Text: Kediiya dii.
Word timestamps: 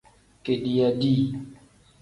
Kediiya 0.43 0.89
dii. 0.99 1.27